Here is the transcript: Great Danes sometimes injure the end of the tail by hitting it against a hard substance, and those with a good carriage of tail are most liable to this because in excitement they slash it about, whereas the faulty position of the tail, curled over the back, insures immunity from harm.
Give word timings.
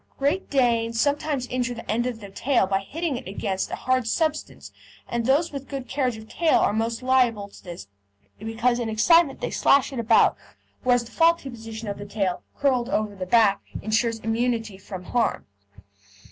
Great 0.17 0.49
Danes 0.49 0.99
sometimes 0.99 1.45
injure 1.45 1.75
the 1.75 1.87
end 1.91 2.07
of 2.07 2.21
the 2.21 2.31
tail 2.31 2.65
by 2.65 2.79
hitting 2.79 3.17
it 3.17 3.27
against 3.27 3.69
a 3.69 3.75
hard 3.75 4.07
substance, 4.07 4.71
and 5.07 5.27
those 5.27 5.51
with 5.51 5.61
a 5.61 5.65
good 5.67 5.87
carriage 5.87 6.17
of 6.17 6.27
tail 6.27 6.57
are 6.57 6.73
most 6.73 7.03
liable 7.03 7.49
to 7.49 7.63
this 7.63 7.85
because 8.39 8.79
in 8.79 8.89
excitement 8.89 9.41
they 9.41 9.51
slash 9.51 9.93
it 9.93 9.99
about, 9.99 10.35
whereas 10.81 11.03
the 11.03 11.11
faulty 11.11 11.51
position 11.51 11.87
of 11.87 11.99
the 11.99 12.05
tail, 12.07 12.41
curled 12.57 12.89
over 12.89 13.13
the 13.15 13.27
back, 13.27 13.61
insures 13.83 14.17
immunity 14.21 14.75
from 14.79 15.03
harm. 15.03 15.45